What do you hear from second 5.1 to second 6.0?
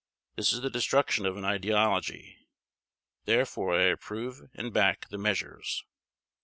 measures."